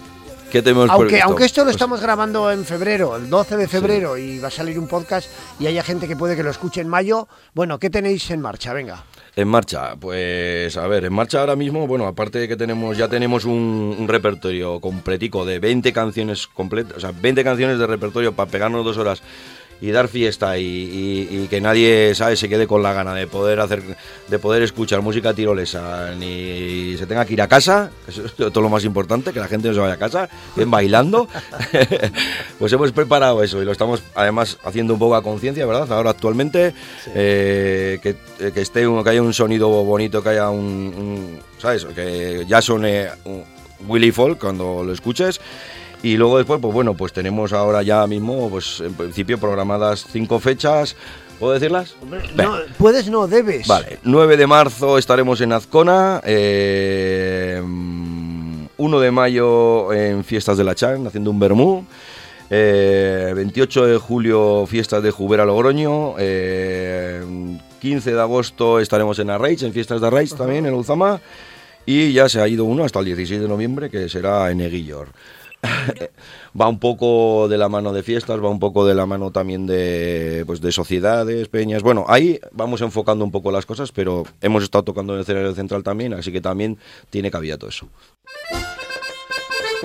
¿Qué 0.51 0.61
tenemos 0.61 0.89
Aunque, 0.89 1.07
previsto? 1.07 1.27
aunque 1.27 1.45
esto 1.45 1.61
lo 1.61 1.65
Pues, 1.65 1.75
estamos 1.75 2.01
grabando 2.01 2.51
en 2.51 2.63
febrero, 2.63 3.17
el 3.17 3.29
12 3.29 3.57
de 3.57 3.67
febrero, 3.67 4.17
y 4.17 4.39
va 4.39 4.47
a 4.47 4.51
salir 4.51 4.79
un 4.79 4.87
podcast 4.87 5.29
y 5.59 5.67
haya 5.67 5.83
gente 5.83 6.07
que 6.07 6.15
puede 6.15 6.35
que 6.35 6.43
lo 6.43 6.49
escuche 6.51 6.79
en 6.81 6.87
mayo, 6.87 7.27
bueno, 7.53 7.79
¿qué 7.79 7.89
tenéis 7.89 8.29
en 8.31 8.39
marcha? 8.41 8.71
Venga. 8.73 9.03
En 9.35 9.47
marcha, 9.49 9.95
pues 9.97 10.75
a 10.77 10.87
ver, 10.87 11.05
en 11.05 11.13
marcha 11.13 11.41
ahora 11.41 11.55
mismo, 11.55 11.85
bueno, 11.85 12.07
aparte 12.07 12.39
de 12.39 12.47
que 12.47 12.55
tenemos, 12.55 12.97
ya 12.97 13.07
tenemos 13.07 13.45
un, 13.45 13.95
un 13.99 14.07
repertorio 14.07 14.79
completico 14.79 15.45
de 15.45 15.59
20 15.59 15.93
canciones 15.93 16.47
completas, 16.47 16.97
o 16.97 16.99
sea, 17.01 17.11
20 17.11 17.43
canciones 17.43 17.77
de 17.77 17.85
repertorio 17.85 18.33
para 18.33 18.49
pegarnos 18.49 18.83
dos 18.83 18.97
horas 18.97 19.21
y 19.79 19.91
dar 19.91 20.07
fiesta 20.07 20.57
y, 20.57 20.63
y- 20.63 21.27
y 21.43 21.47
que 21.47 21.61
nadie, 21.61 22.13
sabe, 22.15 22.35
se 22.35 22.49
quede 22.49 22.65
con 22.67 22.81
la 22.81 22.93
gana 22.93 23.13
de 23.13 23.27
poder 23.27 23.59
hacer, 23.59 23.83
de 24.27 24.39
poder 24.39 24.63
escuchar 24.63 25.01
música 25.01 25.33
tirolesa, 25.33 26.13
ni 26.15 26.95
se 26.97 27.05
tenga 27.05 27.25
que 27.25 27.33
ir 27.33 27.41
a 27.41 27.47
casa, 27.47 27.91
eso 28.07 28.25
es 28.25 28.33
todo 28.33 28.61
lo 28.61 28.69
más 28.69 28.83
importante, 28.85 29.31
que 29.33 29.39
la 29.39 29.47
gente 29.47 29.67
no 29.67 29.73
se 29.75 29.79
vaya 29.79 29.93
a 29.93 29.97
casa, 29.97 30.29
ven 30.55 30.71
bailando, 30.71 31.27
pues 32.59 32.73
hemos 32.73 32.91
preparado 32.91 33.43
eso 33.43 33.61
y 33.61 33.65
lo 33.65 33.71
estamos 33.71 34.01
además 34.15 34.57
haciendo 34.63 34.93
un 34.93 34.99
poco 34.99 35.15
a 35.15 35.23
conciencia, 35.23 35.65
¿verdad? 35.65 35.91
Ahora 35.91 36.11
actualmente, 36.11 36.73
eh, 37.13 37.99
que, 38.01 38.15
eh, 38.39 38.51
que 38.53 38.61
esté 38.61 38.87
un- 38.87 39.03
que 39.03 39.09
haya 39.11 39.21
un 39.21 39.33
sonido 39.33 39.69
bonito, 39.83 40.23
que 40.23 40.29
haya 40.29 40.49
un, 40.49 40.65
un- 40.65 41.39
¿sabes? 41.59 41.85
Que 41.85 42.45
ya 42.47 42.61
suene 42.61 43.07
un 43.25 43.43
Willy 43.87 44.11
Folk 44.11 44.39
cuando 44.39 44.83
lo 44.83 44.91
escuches. 44.91 45.39
Y 46.03 46.15
luego 46.17 46.37
después, 46.37 46.59
pues 46.61 46.73
bueno, 46.73 46.93
pues 46.93 47.11
tenemos 47.11 47.53
ahora 47.53 47.81
ya 47.83 48.05
mismo, 48.07 48.49
pues 48.49 48.79
en 48.81 48.93
principio 48.93 49.37
programadas 49.39 50.05
cinco 50.11 50.39
fechas. 50.39 50.95
¿Puedo 51.39 51.53
decirlas? 51.53 51.95
No, 52.35 52.55
puedes, 52.77 53.09
no, 53.09 53.27
debes. 53.27 53.67
Vale, 53.67 53.99
9 54.03 54.37
de 54.37 54.47
marzo 54.47 54.97
estaremos 54.97 55.39
en 55.41 55.53
Azcona. 55.53 56.21
eh, 56.25 57.61
1 58.79 58.99
de 58.99 59.11
mayo 59.11 59.91
en 59.93 60.23
Fiestas 60.23 60.57
de 60.57 60.63
la 60.63 60.75
Chan, 60.75 61.05
haciendo 61.07 61.31
un 61.31 61.39
vermú. 61.39 61.85
eh, 62.49 63.33
28 63.35 63.85
de 63.87 63.97
julio, 63.97 64.65
Fiestas 64.67 65.03
de 65.03 65.11
Jubera 65.11 65.45
Logroño. 65.45 66.13
eh, 66.17 67.21
15 67.81 68.13
de 68.13 68.21
agosto 68.21 68.79
estaremos 68.79 69.19
en 69.19 69.29
Arraich, 69.29 69.61
en 69.63 69.73
Fiestas 69.73 69.99
de 70.01 70.07
Arraich 70.07 70.33
también, 70.35 70.65
en 70.65 70.73
Uzama. 70.73 71.19
Y 71.85 72.13
ya 72.13 72.27
se 72.29 72.41
ha 72.41 72.47
ido 72.47 72.65
uno 72.65 72.83
hasta 72.83 72.99
el 72.99 73.05
16 73.05 73.41
de 73.41 73.47
noviembre, 73.47 73.89
que 73.89 74.09
será 74.09 74.49
en 74.51 74.61
Eguillor. 74.61 75.09
va 76.59 76.67
un 76.67 76.79
poco 76.79 77.47
de 77.47 77.57
la 77.57 77.69
mano 77.69 77.93
de 77.93 78.03
fiestas, 78.03 78.43
va 78.43 78.49
un 78.49 78.59
poco 78.59 78.85
de 78.85 78.95
la 78.95 79.05
mano 79.05 79.31
también 79.31 79.65
de, 79.65 80.43
pues, 80.45 80.61
de 80.61 80.71
sociedades, 80.71 81.47
peñas. 81.47 81.83
Bueno, 81.83 82.05
ahí 82.07 82.39
vamos 82.51 82.81
enfocando 82.81 83.25
un 83.25 83.31
poco 83.31 83.51
las 83.51 83.65
cosas, 83.65 83.91
pero 83.91 84.23
hemos 84.41 84.63
estado 84.63 84.83
tocando 84.83 85.13
en 85.13 85.17
el 85.17 85.23
escenario 85.23 85.53
central 85.53 85.83
también, 85.83 86.13
así 86.13 86.31
que 86.31 86.41
también 86.41 86.77
tiene 87.09 87.31
cabida 87.31 87.57
todo 87.57 87.69
eso. 87.69 87.87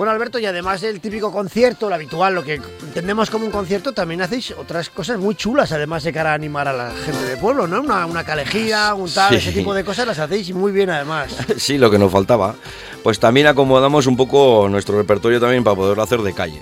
Bueno, 0.03 0.15
Alberto, 0.15 0.37
y 0.37 0.45
además 0.45 0.81
del 0.81 0.99
típico 0.99 1.31
concierto, 1.31 1.87
lo 1.87 1.95
habitual, 1.95 2.35
lo 2.35 2.43
que 2.43 2.55
entendemos 2.55 3.29
como 3.29 3.45
un 3.45 3.51
concierto, 3.51 3.93
también 3.93 4.21
hacéis 4.21 4.51
otras 4.51 4.89
cosas 4.89 5.17
muy 5.17 5.33
chulas, 5.33 5.71
además 5.71 6.03
de 6.03 6.11
cara 6.11 6.31
a 6.31 6.33
animar 6.33 6.67
a 6.67 6.73
la 6.73 6.91
gente 6.91 7.23
del 7.23 7.39
pueblo, 7.39 7.67
¿no? 7.67 7.79
Una, 7.79 8.05
una 8.05 8.25
calejía, 8.25 8.95
un 8.95 9.09
tal, 9.09 9.33
ese 9.33 9.53
tipo 9.53 9.73
de 9.73 9.85
cosas 9.85 10.05
las 10.05 10.19
hacéis 10.19 10.53
muy 10.53 10.73
bien 10.73 10.89
además. 10.89 11.33
Sí, 11.57 11.77
lo 11.77 11.89
que 11.89 11.97
nos 11.97 12.11
faltaba. 12.11 12.53
Pues 13.01 13.17
también 13.17 13.47
acomodamos 13.47 14.05
un 14.05 14.17
poco 14.17 14.67
nuestro 14.69 14.97
repertorio 14.97 15.39
también 15.39 15.63
para 15.63 15.77
poderlo 15.77 16.03
hacer 16.03 16.21
de 16.21 16.33
calle. 16.33 16.61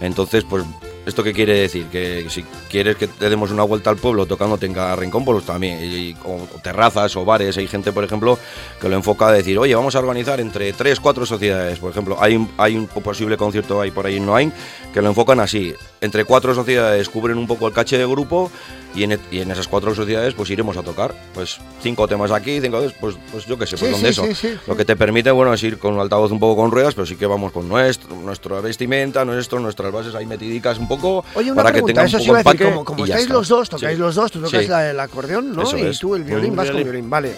Entonces, 0.00 0.44
pues 0.48 0.64
¿Esto 1.08 1.24
qué 1.24 1.32
quiere 1.32 1.60
decir? 1.60 1.86
Que 1.86 2.26
si 2.28 2.44
quieres 2.68 2.96
que 2.96 3.06
te 3.08 3.30
demos 3.30 3.50
una 3.50 3.62
vuelta 3.62 3.88
al 3.88 3.96
pueblo 3.96 4.26
tocándote 4.26 4.66
en 4.66 4.74
cada 4.74 4.94
rincón, 4.94 5.24
pues 5.24 5.42
también, 5.42 6.14
o, 6.22 6.46
terrazas 6.62 7.16
o 7.16 7.24
bares, 7.24 7.56
hay 7.56 7.66
gente, 7.66 7.92
por 7.92 8.04
ejemplo, 8.04 8.38
que 8.78 8.90
lo 8.90 8.96
enfoca 8.96 9.28
a 9.28 9.32
decir, 9.32 9.58
oye, 9.58 9.74
vamos 9.74 9.96
a 9.96 10.00
organizar 10.00 10.38
entre 10.38 10.70
tres, 10.74 11.00
cuatro 11.00 11.24
sociedades, 11.24 11.78
por 11.78 11.92
ejemplo, 11.92 12.18
hay, 12.20 12.46
hay 12.58 12.76
un 12.76 12.86
posible 12.88 13.38
concierto 13.38 13.80
ahí 13.80 13.90
por 13.90 14.04
ahí 14.04 14.18
en 14.18 14.26
Noain, 14.26 14.52
que 14.92 15.00
lo 15.00 15.08
enfocan 15.08 15.40
así, 15.40 15.72
entre 16.00 16.24
cuatro 16.24 16.54
sociedades 16.54 17.08
cubren 17.08 17.38
un 17.38 17.46
poco 17.46 17.66
el 17.66 17.72
caché 17.72 17.98
de 17.98 18.06
grupo 18.06 18.50
y 18.94 19.02
en, 19.02 19.18
y 19.30 19.40
en, 19.40 19.50
esas 19.50 19.68
cuatro 19.68 19.94
sociedades 19.94 20.34
pues 20.34 20.50
iremos 20.50 20.76
a 20.76 20.82
tocar 20.82 21.14
pues 21.34 21.58
cinco 21.82 22.08
temas 22.08 22.30
aquí, 22.30 22.60
cinco 22.60 22.82
pues, 23.00 23.16
pues 23.30 23.46
yo 23.46 23.58
qué 23.58 23.66
sé, 23.66 23.76
pues 23.76 23.90
donde 23.90 24.08
eso. 24.08 24.26
Lo 24.66 24.76
que 24.76 24.84
te 24.84 24.96
permite, 24.96 25.30
bueno, 25.30 25.52
es 25.52 25.62
ir 25.62 25.78
con 25.78 25.94
un 25.94 26.00
altavoz 26.00 26.30
un 26.30 26.40
poco 26.40 26.60
con 26.60 26.70
ruedas, 26.70 26.94
pero 26.94 27.06
sí 27.06 27.16
que 27.16 27.26
vamos 27.26 27.52
con 27.52 27.68
nuestro, 27.68 28.14
nuestra 28.16 28.60
vestimenta, 28.60 29.24
nuestro, 29.24 29.60
nuestras 29.60 29.92
bases 29.92 30.14
ahí 30.14 30.26
metidicas 30.26 30.78
un 30.78 30.88
poco 30.88 31.24
Oye, 31.34 31.52
una 31.52 31.62
para 31.62 31.72
pregunta, 31.72 32.04
que 32.04 32.10
tenga 32.10 32.32
un 32.32 32.42
poco 32.42 32.64
como, 32.64 32.84
como 32.84 33.04
estáis 33.04 33.28
los 33.28 33.48
dos, 33.48 33.68
tocáis 33.68 33.98
los 33.98 34.14
dos, 34.14 34.32
tú 34.32 34.40
tocas 34.40 34.68
el 34.68 35.00
acordeón, 35.00 35.54
¿no? 35.54 35.62
y 35.76 35.96
tú 35.96 36.14
el 36.14 36.24
violín, 36.24 36.56
vas 36.56 36.70
con 36.70 36.82
violín, 36.82 37.10
vale. 37.10 37.36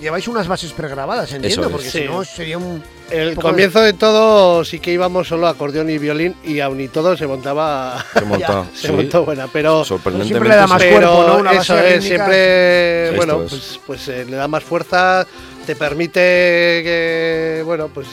Lleváis 0.00 0.26
unas 0.28 0.48
bases 0.48 0.72
pregrabadas, 0.72 1.32
entiendo, 1.32 1.70
porque 1.70 1.88
si 1.88 2.04
no 2.04 2.24
sería 2.24 2.58
un 2.58 2.82
el 3.10 3.36
comienzo 3.36 3.80
de... 3.80 3.92
todo 3.92 4.64
sí 4.64 4.80
que 4.80 4.92
íbamos 4.92 5.28
solo 5.28 5.46
acordeón 5.46 5.90
y 5.90 5.98
violín 5.98 6.34
y 6.42 6.60
aún 6.60 6.80
y 6.80 6.88
todo 6.88 7.16
se 7.16 7.26
montaba 7.26 8.04
se, 8.12 8.24
monta, 8.24 8.64
se 8.74 8.92
montó 8.92 9.24
buena 9.24 9.46
pero 9.52 9.84
siempre 9.84 10.48
le 10.48 10.56
da 10.56 10.66
más 10.66 10.82
cuerpo 10.82 11.24
¿no? 11.26 11.38
Una 11.38 11.52
eso 11.52 11.78
es 11.78 12.02
siempre 12.02 13.12
bueno 13.16 13.44
pues, 13.48 13.80
pues 13.86 14.08
eh, 14.08 14.24
le 14.24 14.36
da 14.36 14.48
más 14.48 14.64
fuerza 14.64 15.26
te 15.66 15.76
permite 15.76 16.20
que 16.20 17.62
bueno 17.64 17.88
pues 17.88 18.08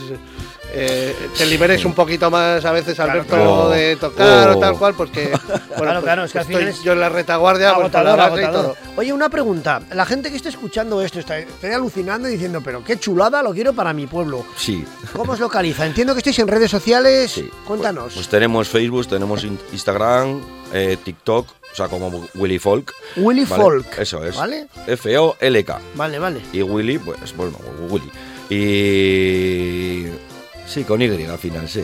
eh, 0.74 1.14
te 1.38 1.46
liberes 1.46 1.84
un 1.84 1.94
poquito 1.94 2.32
más 2.32 2.64
a 2.64 2.72
veces, 2.72 2.98
Alberto, 3.00 3.70
de 3.70 3.98
tocar 3.98 4.50
o 4.50 4.60
tal 4.60 4.74
oh. 4.74 4.80
cual, 4.80 4.94
porque 4.96 5.32
bueno, 5.78 5.78
claro, 5.78 6.02
claro, 6.02 6.24
es 6.24 6.32
que 6.32 6.44
final 6.46 6.74
yo 6.84 6.94
en 6.94 7.00
la 7.02 7.10
retaguardia, 7.10 7.74
pues, 7.76 7.94
agotador, 7.94 8.78
Oye, 8.96 9.12
una 9.12 9.30
pregunta. 9.30 9.82
La 9.92 10.06
gente 10.06 10.30
que 10.30 10.38
esté 10.38 10.50
escuchando 10.50 11.02
esto 11.02 11.20
está, 11.20 11.36
alucinando 11.74 12.30
y 12.30 12.34
diciendo, 12.34 12.62
pero 12.64 12.84
qué 12.84 12.98
chulada, 12.98 13.44
lo 13.44 13.54
quiero 13.54 13.74
para 13.74 13.94
mi 13.94 14.08
pueblo. 14.08 14.46
Sí. 14.56 14.86
¿Cómo 15.14 15.34
os 15.34 15.40
localiza? 15.40 15.86
Entiendo 15.86 16.14
que 16.14 16.20
estáis 16.20 16.40
en 16.40 16.48
redes 16.48 16.72
sociales. 16.72 17.32
Sí. 17.32 17.50
Cuéntanos. 17.68 18.06
Pues, 18.06 18.16
pues 18.16 18.30
tenemos 18.30 18.70
Facebook, 18.70 19.08
tenemos 19.08 19.44
Instagram, 19.44 20.42
eh, 20.74 20.98
TikTok, 21.04 21.48
o 21.50 21.76
sea, 21.76 21.90
como 21.90 22.28
Willy 22.36 22.60
Folk. 22.60 22.94
Willy 23.18 23.46
Folk. 23.46 24.00
Eso 24.00 24.24
es. 24.24 24.38
¿Vale? 24.38 24.68
F-O-L-K. 24.88 25.82
Vale, 25.96 26.20
vale. 26.20 26.42
Y 26.54 26.62
Willy, 26.62 26.98
pues, 26.98 27.36
bueno, 27.36 27.58
Willy. 27.90 28.10
Y 28.50 30.31
Sí, 30.72 30.84
con 30.86 31.02
Y 31.02 31.26
al 31.26 31.38
final, 31.38 31.68
sí. 31.68 31.84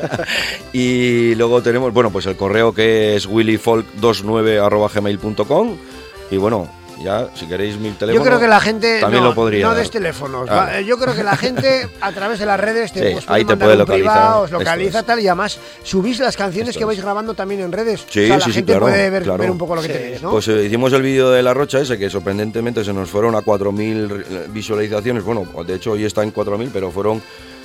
y 0.74 1.34
luego 1.34 1.62
tenemos, 1.62 1.94
bueno, 1.94 2.10
pues 2.10 2.26
el 2.26 2.36
correo 2.36 2.74
que 2.74 3.16
es 3.16 3.26
willyfolk29.gmail.com 3.26 5.76
y 6.30 6.36
bueno, 6.36 6.68
ya, 7.02 7.30
si 7.34 7.46
queréis 7.46 7.78
mi 7.78 7.90
teléfono. 7.92 8.22
Yo 8.22 8.28
creo 8.28 8.38
que 8.38 8.48
la 8.48 8.60
gente. 8.60 9.00
También 9.00 9.24
lo 9.24 9.34
podría. 9.34 9.66
No 9.66 9.74
des 9.74 9.90
teléfonos. 9.90 10.46
Ah. 10.50 10.82
Yo 10.82 10.98
creo 10.98 11.14
que 11.14 11.24
la 11.24 11.38
gente, 11.38 11.88
a 12.02 12.12
través 12.12 12.38
de 12.38 12.44
las 12.44 12.60
redes, 12.60 12.92
te, 12.92 13.18
sí, 13.18 13.24
ahí 13.28 13.46
te 13.46 13.56
puede 13.56 13.76
localizar. 13.76 14.42
os 14.42 14.50
localiza 14.50 15.02
tal. 15.02 15.18
Y 15.20 15.28
además, 15.28 15.58
subís 15.82 16.18
las 16.18 16.36
canciones 16.36 16.76
que 16.76 16.84
vais 16.84 17.00
grabando 17.00 17.32
también 17.32 17.62
en 17.62 17.72
redes. 17.72 18.04
Sí, 18.10 18.24
o 18.24 18.26
sea, 18.26 18.36
la 18.38 18.44
sí, 18.44 18.52
gente 18.52 18.72
claro, 18.72 18.84
puede 18.86 19.08
ver, 19.08 19.24
ver, 19.24 19.50
un 19.50 19.56
poco 19.56 19.74
lo 19.74 19.80
que 19.80 19.88
tenéis, 19.88 20.20
¿no? 20.20 20.32
Pues 20.32 20.48
eh, 20.48 20.64
hicimos 20.64 20.92
el 20.92 21.00
vídeo 21.00 21.30
de 21.30 21.42
La 21.42 21.54
Rocha 21.54 21.80
ese, 21.80 21.96
que 21.96 22.10
sorprendentemente 22.10 22.84
se 22.84 22.92
nos 22.92 23.08
fueron 23.08 23.34
a 23.36 23.40
4.000 23.40 24.52
visualizaciones. 24.52 25.24
Bueno, 25.24 25.46
de 25.66 25.74
hecho 25.74 25.92
hoy 25.92 26.04
está 26.04 26.22
en 26.22 26.34
4.000, 26.34 26.68
pero 26.72 26.90
fueron 26.90 27.22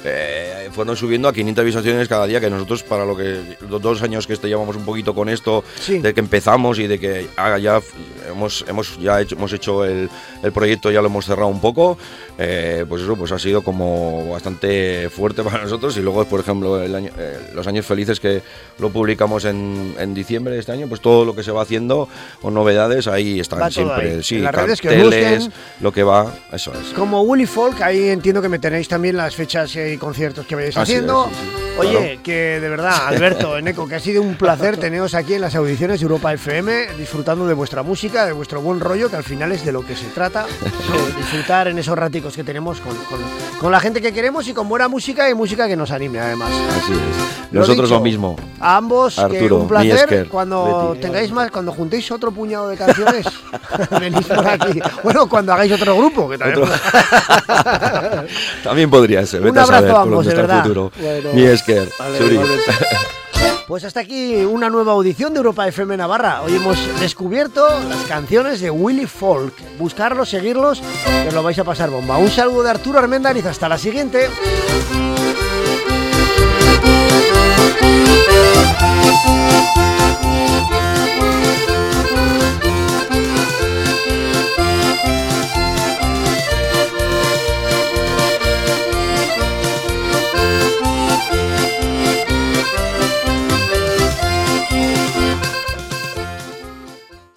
eh, 0.07 0.69
fueron 0.71 0.95
subiendo 0.95 1.27
a 1.27 1.33
500 1.33 1.65
visualizaciones 1.65 2.07
cada 2.07 2.25
día, 2.25 2.39
que 2.39 2.49
nosotros 2.49 2.83
para 2.83 3.05
lo 3.05 3.15
que 3.15 3.57
los 3.69 3.81
dos 3.81 4.01
años 4.01 4.27
que 4.27 4.33
este 4.33 4.47
llevamos 4.47 4.75
un 4.75 4.85
poquito 4.85 5.13
con 5.13 5.29
esto, 5.29 5.63
de 5.87 6.13
que 6.13 6.19
empezamos 6.19 6.79
y 6.79 6.87
de 6.87 6.99
que 6.99 7.27
ya 7.61 7.81
hemos, 8.29 8.65
hemos, 8.67 8.99
ya 8.99 9.21
hecho, 9.21 9.35
hemos 9.35 9.51
hecho 9.53 9.85
el, 9.85 10.09
el 10.43 10.51
proyecto, 10.51 10.91
ya 10.91 11.01
lo 11.01 11.07
hemos 11.07 11.25
cerrado 11.25 11.49
un 11.49 11.59
poco, 11.59 11.97
eh, 12.37 12.85
pues 12.87 13.01
eso 13.01 13.15
pues 13.15 13.31
ha 13.31 13.39
sido 13.39 13.63
como 13.63 14.29
bastante 14.29 15.09
fuerte 15.09 15.43
para 15.47 15.63
nosotros 15.63 15.97
y 15.97 16.01
luego, 16.01 16.23
por 16.25 16.39
ejemplo, 16.39 16.81
el 16.81 16.95
año, 16.95 17.11
eh, 17.17 17.51
los 17.53 17.67
años 17.67 17.85
felices 17.85 18.19
que 18.19 18.41
lo 18.79 18.89
publicamos 18.89 19.45
en, 19.45 19.95
en, 19.99 20.13
diciembre 20.13 20.53
de 20.53 20.59
este 20.59 20.71
año, 20.71 20.87
pues 20.87 21.01
todo 21.01 21.25
lo 21.25 21.35
que 21.35 21.43
se 21.43 21.51
va 21.51 21.61
haciendo 21.61 22.07
o 22.41 22.51
novedades 22.51 23.07
ahí 23.07 23.39
están 23.39 23.71
siempre. 23.71 24.23
Sí, 24.23 24.39
las 24.39 24.53
redes 24.53 24.81
que 24.81 25.49
lo 25.81 25.91
que 25.91 26.03
va, 26.03 26.33
eso 26.51 26.71
es. 26.73 26.93
Como 26.93 27.21
Willy 27.21 27.45
Folk, 27.45 27.81
ahí 27.81 28.09
entiendo 28.09 28.41
que 28.41 28.49
me 28.49 28.59
tenéis 28.59 28.87
también 28.87 29.17
las 29.17 29.35
fechas 29.35 29.75
y 29.75 29.96
conciertos 29.97 30.45
que 30.45 30.55
vais 30.55 30.75
haciendo. 30.75 31.29
Oye, 31.77 32.19
que 32.23 32.59
de 32.59 32.69
verdad, 32.69 33.07
Alberto, 33.07 33.57
Eneco, 33.57 33.87
que 33.87 33.95
ha 33.95 33.99
sido 33.99 34.21
un 34.21 34.35
placer 34.35 34.77
teneros 34.77 35.13
aquí 35.13 35.35
en 35.35 35.41
las 35.41 35.55
audiciones 35.55 35.99
de 35.99 36.03
Europa 36.03 36.33
FM, 36.33 36.93
disfrutando 36.97 37.47
de 37.47 37.53
vuestra 37.53 37.83
música, 37.83 38.25
de 38.25 38.31
vuestro 38.31 38.61
buen 38.61 38.79
rollo, 38.79 39.09
que 39.09 39.15
al 39.15 39.23
final 39.23 39.51
es 39.51 39.65
de 39.65 39.71
lo 39.71 39.85
que 39.85 39.95
se 39.95 40.07
trata, 40.07 40.45
disfrutar 41.17 41.67
en 41.67 41.77
esos 41.77 41.97
raticos 41.97 42.35
que 42.35 42.43
tenemos 42.43 42.79
con, 42.81 42.95
con, 43.59 43.71
la 43.71 43.79
gente 43.79 44.01
que 44.01 44.11
queremos 44.11 44.47
y 44.47 44.53
con 44.53 44.67
buena 44.67 44.87
música 44.87 45.29
y 45.29 45.33
música 45.33 45.67
que 45.67 45.75
nos 45.75 45.91
anime 45.91 46.19
además. 46.19 46.51
Así 46.77 46.93
es. 46.93 47.37
Nosotros 47.51 47.89
lo, 47.89 47.99
mismo. 48.01 48.35
A 48.59 48.77
ambos, 48.77 49.17
Arturo, 49.19 49.57
un 49.57 49.67
placer. 49.67 50.27
cuando 50.29 50.97
tengáis 50.99 51.31
más, 51.31 51.49
cuando 51.49 51.71
juntéis 51.71 52.11
otro 52.11 52.31
puñado 52.31 52.69
de 52.69 52.77
canciones, 52.77 53.25
venís 53.99 54.25
por 54.25 54.47
aquí. 54.47 54.79
Bueno, 55.03 55.29
cuando 55.29 55.53
hagáis 55.53 55.71
otro 55.71 55.95
grupo, 55.95 56.29
que 56.29 56.37
también, 56.37 56.67
también 58.63 58.89
podría 58.89 59.25
ser. 59.25 59.45
Un 59.45 59.57
abrazo 59.57 59.97
a, 59.97 60.01
ambos, 60.01 60.25
de 60.25 60.35
verdad. 60.35 60.63
Futuro. 60.63 60.91
Mi 61.33 61.45
Esker, 61.67 61.91
Pues 63.67 63.83
hasta 63.83 63.99
aquí 63.99 64.37
una 64.45 64.69
nueva 64.69 64.93
audición 64.93 65.33
de 65.33 65.39
Europa 65.39 65.67
FM 65.67 65.97
Navarra. 65.97 66.41
Hoy 66.41 66.55
hemos 66.55 66.77
descubierto 67.01 67.67
las 67.89 68.05
canciones 68.05 68.61
de 68.61 68.71
Willy 68.71 69.05
Folk. 69.05 69.53
Buscarlos, 69.77 70.29
seguirlos, 70.29 70.81
que 71.21 71.27
os 71.27 71.33
lo 71.33 71.43
vais 71.43 71.59
a 71.59 71.65
pasar 71.65 71.89
bomba. 71.89 72.17
Un 72.17 72.29
saludo 72.29 72.63
de 72.63 72.69
Arturo 72.69 72.99
Armendariz. 72.99 73.45
Hasta 73.45 73.67
la 73.67 73.77
siguiente. 73.77 74.29